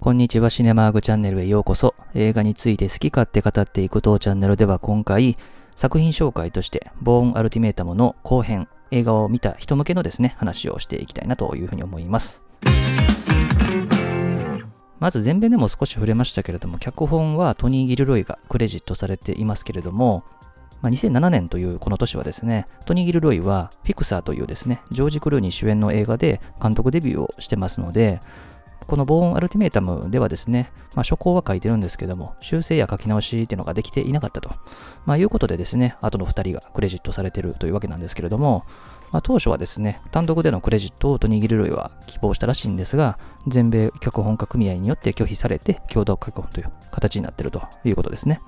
[0.00, 1.92] こんにちは、シネマーグチャンネルへようこそ。
[2.14, 5.36] 映画について好き勝手語っていく当チャンネルでは今回、
[5.74, 12.44] 作品紹介として、ボーンアルティメータムの後編、映画を見た人向けのですね、話をしていきたいなというふうに思います。
[15.00, 20.22] まず前編でも少し触れましたけれども、脚本はトニー・ギルロイがクレジットされていますけれども、
[20.80, 28.20] まあ、2007年というこの年はですね、トニー・ギルロイはフィクサーというですね、ジョージ・クルーニー主演の映画で監督デビューをしてますので、
[28.86, 34.50] このボーンアルティメータムではですね、まあ、初稿は書いてるんですけども、修正や書き直しっていうのができていなかったと、
[35.04, 38.64] まあ、いうことでですね、あとの2人がクレジットされてるというわけなんですけれども、
[39.10, 48.40] まあ、当初はですね、単独でのクレジットをトニー・ギルロイは希望したらしいんですが、全米脚本家組合によって拒否されて共同脚本という形になってるということですね。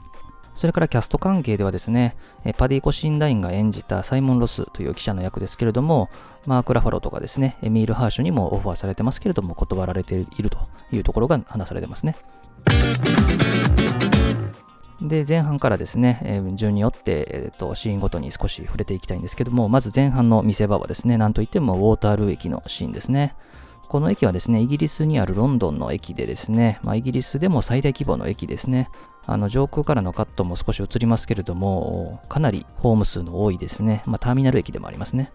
[0.54, 2.16] それからキャスト関係ではですね、
[2.58, 6.10] パディ・コシンダインが演じたサイモン・ロスという記者の役ですけれども、
[6.46, 10.58] マーク・ラファロとかですね、エミール・ハーシュにもオファーされてますけれども、断られていると
[10.92, 12.16] いうところが話されてますね。
[15.00, 23.34] で、前半からですね、順によって、えーと、シーンごとに少し触れていきたいんですけども、まず前半の見せ場はですね、なんといってもウォータールー駅のシーンですね。
[23.88, 28.90] この駅はですね、イギリスにあるロンドンの駅でですね、まあ、イギリスでも最大規模の駅ですね。
[29.26, 35.32] あの上空からのカットも少し映りますけれども、かなりホーム数の多いですね、まあ、ターミナル駅でもありますね。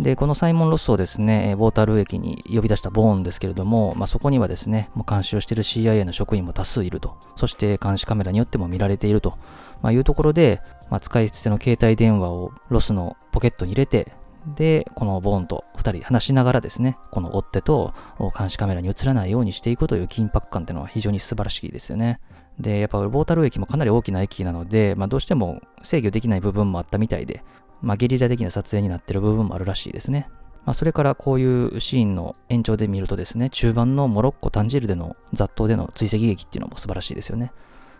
[0.00, 9.38] で、このサイモン・ロスをですね、ウォータールー駅に呼び出したボーンですけれども、まあ、そこにはですね、もう監視をしている CIA の職員も多数いると、そして監視カメラによっても見られていると、
[9.82, 14.12] まあ、いうところで、まあ、使い捨ての携帯電話をロスのポケットに入れて、
[14.54, 17.92] で、このボーンと2人話しながらですね、この追っ手と
[18.38, 22.20] 監視カメラに映らないようにしていくという緊迫感っていうのは非常に素晴らしいですよね。
[22.58, 27.44] で、やっぱボータル駅もかなり大きな駅なので、まあ、どうしても制御できない部分もあったみたいで、
[27.82, 30.28] まあ、ゲリラ的な撮影になってる部分もあるらしいですね。
[30.64, 37.52] まあ、それからこういうシーンの延長で見るとですね、中盤のモロッコ・タンジールでの雑踏での追跡劇っていうのも素晴らしいですよね。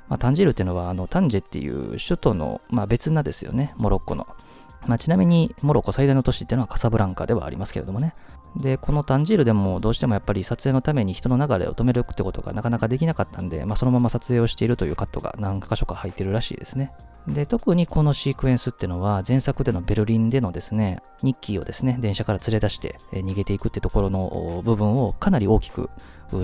[0.08, 4.26] まあ、タンジールっていうのはあのタンジェっていう首都の、まあ、別なですよね、モロッコの。
[4.86, 8.12] まあ、ちなみにモロッコ最大の都市っていうのはカサブランカではありますけれどもね。
[8.58, 16.92] で、このタンジールでもどうしてもやっぱり撮影のために人の流れを止めるってことがなかなかできなかったんで、まあ、そのまま撮影をしているというカットが何箇所か入ってるらしいですね。
[17.28, 25.90] で、特にこのシークエンスってのは前作でのベルリンでのですね、ニッキーをですね、電車から連れ出して逃げていくってところの部分をかなり大きく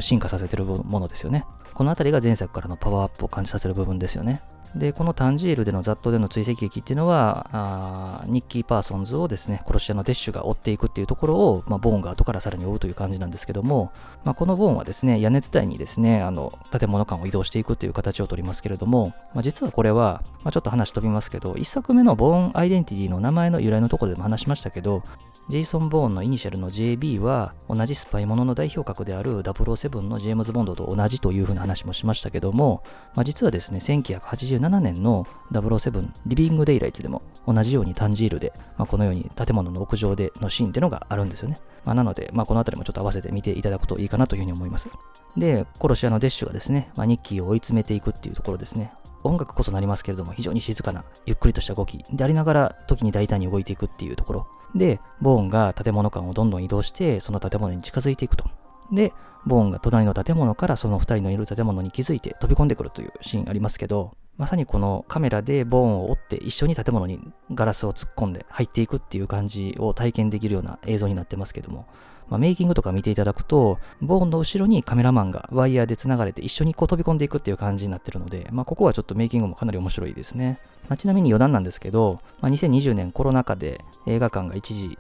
[0.01, 1.45] 進化させてるものですよね。
[1.73, 4.43] このあたりが前作からのパワーアップを感じさせる部分ですよね。
[4.77, 13.93] で、このタンジールでの雑踏での追跡劇っていうのは、ニッキー・パーソンズをですね、殺し屋のデッシュが追っていくっていうところを、まあ、ボーンが後からさらに追うという感じなんですけども、
[14.25, 25.03] まあ、このボーンはですね、屋根伝いにですね、あの、建物間を移動していくっていう形をとりますけれども、まあ、実はこれは、まあ、ちょっと話飛びますけど、1作目のボーンアイデンティティの名前の由来のところでも話しましたけど、
[25.49, 32.83] ジェイソン・ボーンのイニシャルの JB は同じスパイものの代表格である007のジェームズ・ボンドと同じというふうな話もしましたけども、
[33.15, 41.59] まあ、実はですね、1987 7年の007リビング・デイライツでも同じようにタンジールで、まあ、このように建物の屋上でのシーンっていうのがあるんですよね。
[41.85, 44.89] まあ、なので、まあ、この辺りもちょっと合わせて見ていただくといいかなというふうに思います。
[45.37, 48.93] で、殺し屋のデッシュがですね、まあ、ニッキーを追い詰めていくっていうところですね。
[49.23, 54.47] 音楽こそなりますけれども、非常に静かな、ゆっくりとした動きでありながら、時に大胆に動いていくっていうところ。
[54.75, 58.45] で、ボーンが建物間をどんどん移動して、その建物に近づいていくと。
[58.93, 59.13] で、
[59.47, 67.21] ボーンが隣の建物からその2人のいる建物に気づいて飛び込んでくるというシーンありますけど、まさにこのカメラでボーンを折って一緒に建物に
[67.53, 71.87] ガラスを突っ込んで入っていくっていう感じを体験できるような映像になってますけども、
[72.29, 80.59] まあ、メイキングとか見ていただくと、ボーンの後ろにカメラマンがワイヤーで繋がれて一緒にこう飛び込んでいくっていう感じになってるので、まあ、ここはちょっとメイキングもかなり面白いですね。
[80.89, 84.99] まあ、ちなみに余談なんですけど、まあ、2020年コロナ禍で映画館が一時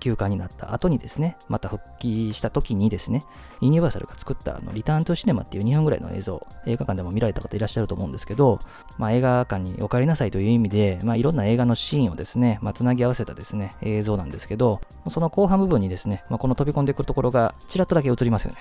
[0.00, 3.24] 休館になった後にですね、また復帰した時にですね、
[3.60, 8.58] ユニバーサルが作ったあのリターントゥシネマっていう2分ぐらいの映像、映画館でも見られた方いらっしゃると思うんですけど、
[8.98, 18.58] まあ、映画館にお帰りなさいという意味で、まあ、いろんな映画のシーンをですね、まあ、つなぎ合わせたですね、映像なんですけど、その後半部分にですね、まあ、この飛び込んでくるところがちらっとだけ映りますよね。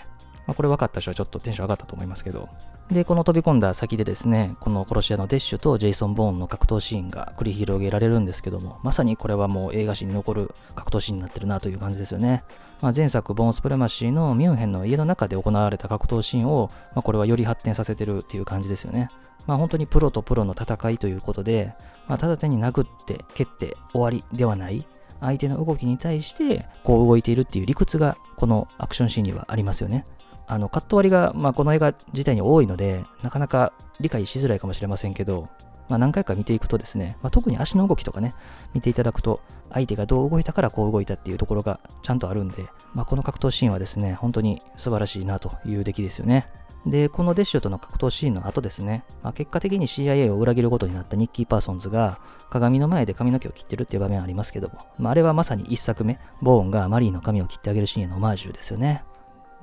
[0.48, 2.50] まあ、これ分かった人はちょっとテンション上がったと思いますけど。
[2.90, 12.44] で、この飛び込んだ先でですね、この殺し屋のデッシュとジェイソン・ボーンの格闘シーンが繰り広げられるんですけども、まさにこれはもう映画史に残る格闘シーンになってるなという感じですよね。
[12.82, 19.10] まあ、前作、ボーン・スプレマシーのミュンヘンの家の中で行われた格闘シーンを、まあ、これはより発展させてるっていう感じですよね。
[19.46, 21.74] まあ、本当にプロとプロの戦いということで、
[22.08, 24.86] まあ、ただ手に殴って蹴って終わりではない、
[25.22, 30.04] 相手の動きに対してこう動いているっていう理屈がこのアクションシーンにはありますよね。
[30.48, 33.72] あの、カット割りが、まあ、この映画自体に多いので、なかなか
[34.02, 35.48] 理解しづらいかもしれませんけど、
[35.92, 38.34] まあ、何回か見ていくとですね、まあ、特に足の動きとかね、
[38.74, 39.42] 見ていただくと、
[39.74, 46.48] 相手がどう動いたからこう動いたっていうところがちゃんとあるんで、まあ、この格闘シーンはですね、本当に素晴らしいなという出来ですよね。
[46.86, 59.04] で、このデッシュとの格闘シーンの後ですね、まあ、結果的に CIA を裏切ることになったニッキー・パーソンズが鏡の前で髪の毛を切ってるっていう場面ありますけども、まあ、あれはまさに一作目、ボーンがマリーの髪を切ってあげるシーンへのオマージュですよね。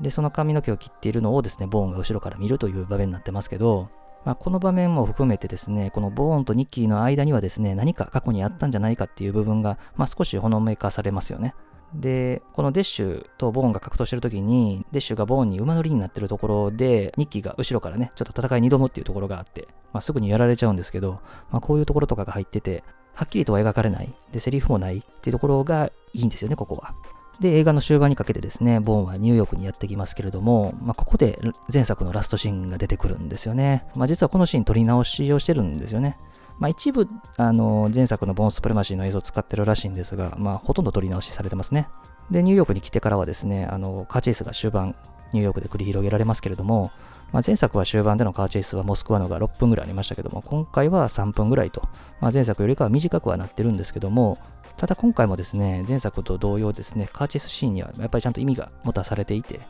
[0.00, 3.88] で、その髪の毛を切っているのをですね、ボーンが後ろから見るという場面になってますけど、
[4.24, 11.54] まあ、この場面も含めてですね、このボーンとニッキーの間にはですね、何か過去にあったんじゃないかっていう部分が、まあ、少しほのめかされますよね。
[11.94, 24.14] で、このデッシュとボーンが格闘してる時に、デッシュがボーンに馬乗りになってるところで、ニッキーが後ろからね、ちょっと戦いに挑むっていうところがあって、まあ、すぐにやられちゃうんですけど、まあ、こういうところとかが入ってて、はっきりとは描かれない。
[24.32, 26.94] で、セリフもないっていうところがいいんですよね、ここは。
[27.40, 31.38] で、映画の終盤にかけてですね、ボーンはニューヨークにやってきますけれども、まあ、ここで
[31.72, 33.86] 前作のラストシーンが出てくるんですよね。
[33.94, 36.16] まあ、実はこのシーン撮り直しをしてるんですよね。
[36.58, 37.06] まあ、一部、
[37.36, 41.86] あの、前作のボーンスプレマシーの映像を使ってるらしいんですが、まあ、ほとんど撮り直しされてますね。
[42.30, 44.96] で、ニューヨークに来てからはですね、あの、カーチェイスが終盤、
[45.32, 46.90] ニューヨークで繰り広げられますけれども、
[47.32, 51.82] まあ、前作は終盤でのカーチェイスはモスクワのが6分ぐらいありましたけども、今回は3分ぐらいと、
[52.20, 54.38] まあ、前作よりかは短くはなってるんですけども、
[54.76, 59.60] ただ今回もですね、前作と同様ですね、カーチェイスシーンにはやっぱりちゃんと意味が持たされていて、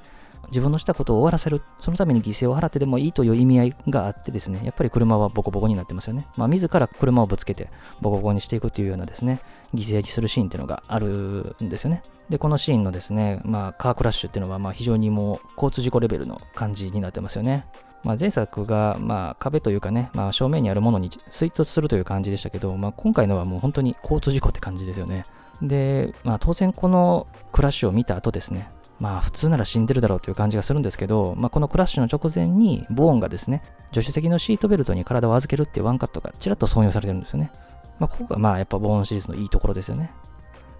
[0.48, 6.26] 自分のしたことを終わらせる、そのために犠牲を払ってでもいいという意味合いがあってですね、やっぱり車はボコボコになってますよね。
[6.36, 7.68] まあ、自ら車をぶつけて
[8.00, 9.40] ボコボコにしていくっていうようなですね、
[9.74, 12.02] 犠牲にするシーンっていうのがあるんですよね。
[12.28, 17.66] で、このシーンのですね、まあ、カークラッシュっていうのは、まあ、非常にもう交通事故レベルの感じになってますよね。
[18.04, 25.24] まあ、前作が、まあ、壁というかね、まあ、正面にあるものに追突するという感じでしたけど、まあ、今回のはもう本当に交通事故って感じですよね。
[25.60, 28.68] で、まあ、当然このクラッシュを見た後ですね、
[29.00, 33.62] まあ普通なら死んでるだろうという感じがするんですけど、まあ、このクラッシュの直前にボーンがですね、
[33.92, 37.52] 助手席のシートベルトに体を預けるっていうワンカットがちらっと挿入されてるんですよね。
[37.98, 40.12] まあ、ここがまあやっぱボーンシリーズのいいところですよね。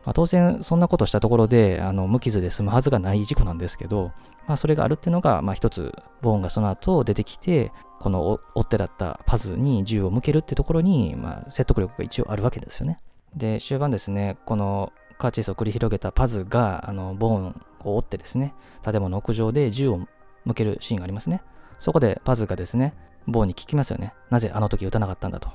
[0.05, 4.13] まあ、当然そんなことしたところであの無傷で済むはずがない事故なんですけど、
[4.47, 5.93] まあ、それがあるっていうのが、まあ、一つ
[6.23, 13.01] ボーンがその後出てきてこの追っ手だったパズに銃を向けるってところに、まあ、説得力が一応あるわけですよね。
[13.37, 20.09] で終盤ですねこのカーチェイスを繰り広げたパズがあのボーンを追ってですね建物屋上で銃を
[20.47, 21.43] 向けるシーンがありますね。
[21.79, 22.95] そこでパズがですね
[23.27, 24.15] ボーンに聞きますよね。
[24.31, 25.51] なぜあの時撃たなかったんだと。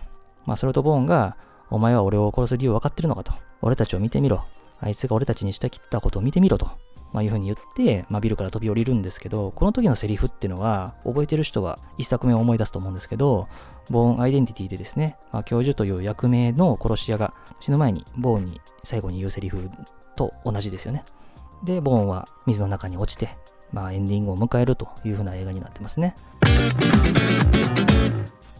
[0.45, 1.38] まあ、それとボーンが
[1.73, 3.33] お前は俺を殺す理由分かってるのかと。
[3.63, 4.45] 俺たちを見てみろ。
[4.79, 6.67] あいつが俺たちにしたきったことを見てみろと。
[7.13, 13.47] まあ、いうふうに言って、まあ、ビルから飛び降りるんですけど、この時のセリフっていうのは、覚えてる人は一作目を思い出すと思うんですけど、
[13.89, 19.69] ボーンアイデンティティでですね、まあ、教授という役名の殺し屋が死ぬ前にボーンに最後に言うセリフ
[20.15, 21.03] と同じですよね。
[21.63, 23.35] で、ボーンは水の中に落ちて、
[23.71, 26.15] まあ、エンディングを迎えるというふうな映画になってますね。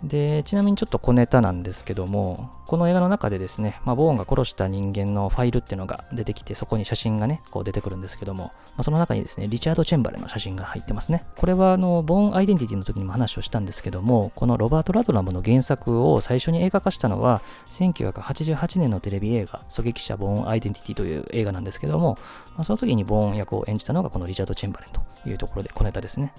[0.04, 11.24] で、ちなみにちょっと小ネタなんですけども、この映画の中でですね、まあ、ボーンが殺した人間のファイルっていうのが出てきて、そこに写真がね、こう出てくるんですけども、まあ、その中にですね、リチャード・チェンバレンの写真が入ってますね。
[11.38, 22.18] これはあの、ボーン・アイデンティティの時にも話をしたんですけども、このロバート・ラドラムの原作を最初に映画化したのは、1988年のテレビ映画、狙撃者・ボーン・アイデンティティという映画なんですけども、
[22.56, 26.34] まあ、その時にボーン役を演じたのがこのリチャード・チェンバレンというところで小ネタですね。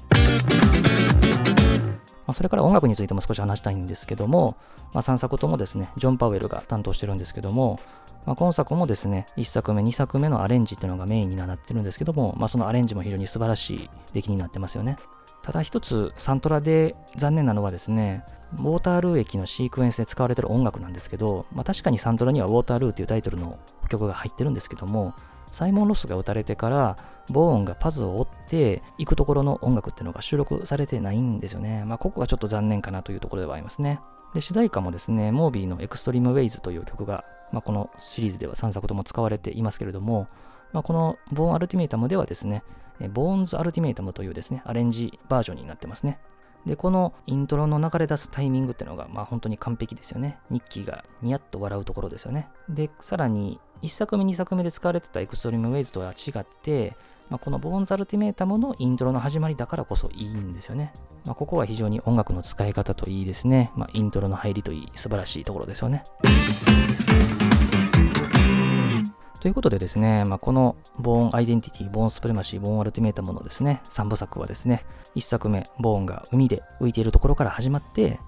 [2.27, 4.57] まあ、それから音楽についても少し話したいんですけども、
[4.93, 7.79] まあ、3作ともですね、ジョン・パウエルが担当してるんですけども、
[8.27, 14.97] まあ、今作もですね、1作目、2作目のアレンジっていうのがメインになってるんですけども、まあ、そのアレンジも非常に素晴らしい出来になってますよね。
[15.43, 18.25] ただ一つ、サントラで残念なのはですね、
[18.59, 23.59] ウォータールー駅のシークエンスで使われてる音楽なんですけど、まあ、確かにサントラにはウォータールーっていうタイトルの
[23.91, 25.13] 曲が入ってるんですけども、
[25.55, 26.97] サイモン・ロスが撃たれてから、
[27.31, 31.85] ボーンがパズを追って行くところの音楽っていうのが収録されてないんですよね。
[31.85, 34.01] まあ、ここがちょっと残念かなというところではありますね。
[34.35, 40.27] で、主題歌もですね、モービーの Extreme Ways という曲が、まあ、このシリーズでは3作とも使われていますけれども、
[40.73, 42.65] まあ、このボーン・アルティメイタムではですね、
[43.13, 46.19] Bourne's Ultimatum というですね、アレンジバージョンになってますね。
[46.67, 50.39] で、このイントロの流れ出すタイミングっていうのが、まあ本当に完璧ですよね。
[50.51, 52.49] ニッキーがニヤッと笑うところですよね。
[52.69, 56.97] で、さらに1作目、2作目で使われてた Extreme Ways とは違って、
[57.29, 60.95] まあ、この Bourne's Ultimatum のイントロの始まりだからこそいいんですよね。
[61.27, 63.73] まあ、ここは非常に音楽の使い方といいですね。
[63.77, 66.03] まあ、イントロの入りといい素晴らしいところですよね。
[69.41, 74.87] ということでですね、まあ、このボーンアイデンティティ、ボーンスプレマシー、ボーンアルティメータムのですね、3部作はですね、
[75.17, 78.19] 1作目、ボーンが海で浮いているところから始まって、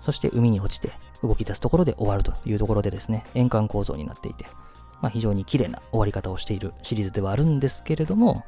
[0.00, 0.90] そして海に落ちて
[1.22, 4.46] 動き出すところで終わるというところでですね、円環構造になっていて、
[5.04, 8.46] まあ、非常に綺麗な終わり方をしているシリーズではあるんですけれども、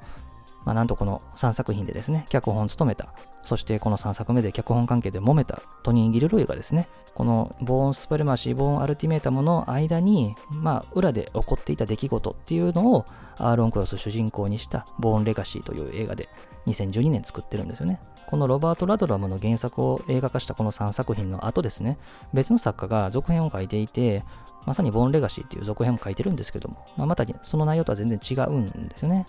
[0.65, 3.13] まあ、なんとこの3作品でですね、脚本を務めた
[3.47, 13.07] そしてこの3作目で脚本関係で揉めたトニー・ギルロイがですね、このボーン・スプレマシー、ボーン・アルティメータムの間に、まあ、裏で起こっていた出来事っていうのを
[13.39, 16.29] アーロン・クロス主人公にしたボーン・レガシーという映画で
[16.67, 18.01] 2012年作ってるんですよね。
[18.27, 21.99] このロバート・ラドラムの原作を映画化したこの3作品の後ですね、
[22.35, 24.25] 別の作家が続編を書いていて、
[24.67, 29.27] まさにボーン・レガシーっていう続編も書いてるんですけども、まあ、またその内容とは全然違うんですよね。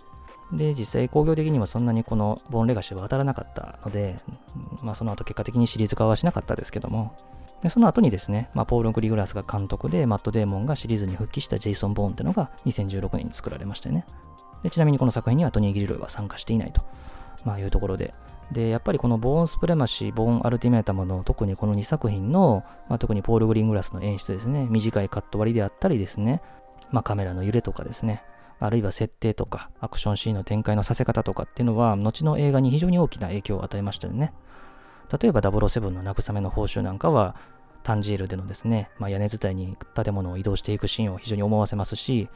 [0.51, 4.15] で、実際工業的にはそんなにこのボーンレガシーは当たらなかったので、
[4.81, 7.15] まあその後結果的にシリーズ化はしなかったですけども、
[7.61, 14.05] でその後にですね、まあ、ポール・グリグラスが監督で、マット・デーモンがシリーズに復帰したジェイソン・ボーンっていうのが2016年に作られましたよね。
[14.63, 16.81] でちなみにこの作品にはトニー・ギリロイは参加していないと、
[17.45, 18.13] まあ、いうところで、
[18.51, 26.41] で、やっぱりこのボーン・スプレマシー、ボーン・アルティメータムの特にこの2作品の、まあ、特にポール・グリングラスの演出ですね、短いカット割りであったりですね、
[26.91, 28.23] まあ、カメラの揺れとかですね、
[28.59, 34.33] あるいは設定とか、アクションシーンの展開のさせ方とかっていうのは、後の映画に非常に大きな影響を与えましたよね。
[35.21, 37.35] 例えば007の慰めの報酬なんかは、
[37.83, 42.29] タンジールでのですね、まあ、屋根伝いに建物を移動していくシーンを非常に思わせますし、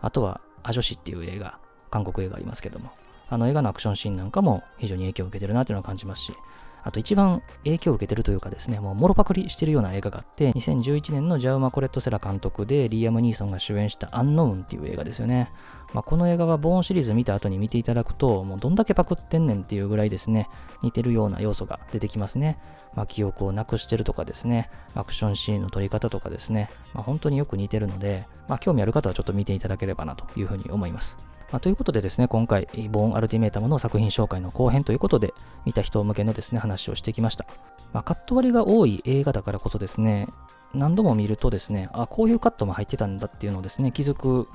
[0.00, 1.58] あとは、アジョシっていう映画、
[1.90, 2.90] 韓国映画ありますけども、
[3.28, 6.34] あの映画のアクションシーンなんかも非常に影響を受けてるなっていうのを感じますし、
[6.82, 15.52] あと一番影響を受けてるというかですね、もうもろパクリしてるような映画があって、2011年のジャウマ・コレット・セラ監督でリーアム・ニーソンが主演したアンノウンっていう映画ですよね。
[15.92, 20.48] まあ、この映画はボーンシリーズ見た後に見ていただくと、もうどんだけパクってんねんっていうぐらいですね、
[20.82, 22.58] 似てるような要素が出てきますね。
[22.94, 31.16] まあ、記憶をなくしてるとかですね、アクションシーンの撮り方とかですね、まあ、本当によく似てるので、まあ、興味ある方はちょっと見ていただければなというふうに思います。
[31.50, 37.44] まあ、ということでですね、今回、ボーンアルティメータムの作品紹介の後編ということで、見た人向けのですね、話をしてきました。
[37.92, 40.28] まあ、カット割りが多い映画だからこそですね、
[40.72, 44.48] 何度も見るとですね、あ、こういうカットも入ってたんだっていうのをですね、気づく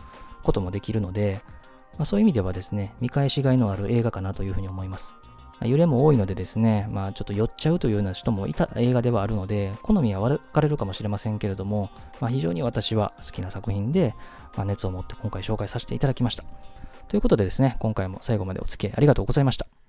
[0.46, 1.42] こともできるので、
[1.98, 5.16] まあ、そういう意味ではですね、見返しがいのある映画かなというふうに思います。
[5.64, 14.14] 揺れも多いのでですね、まあちょっと酔っちゃうというような人もいた映画ではあるので、好みは分かれるかもしれませんけれども、まあ、非常に私は好きな作品で、
[14.58, 16.44] まあ、熱を持って今回紹介させていただきました。
[17.08, 19.85] ということでですね、今回も最後までお付き合いありがとうございました。